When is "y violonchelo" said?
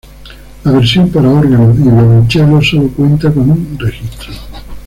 1.75-2.59